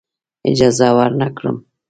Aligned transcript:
اجازه 0.51 0.87
ورنه 0.97 1.27
کړم. 1.37 1.57